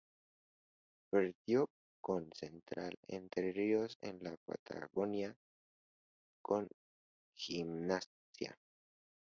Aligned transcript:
Perdió 1.11 1.69
con 2.01 2.31
Central 2.33 2.97
en 3.07 3.25
Entre 3.31 3.51
Ríos 3.53 3.99
y 4.01 4.07
en 4.07 4.23
la 4.23 4.35
Patagonia 4.37 5.37
con 6.41 6.67
Gimnasia. 7.35 8.57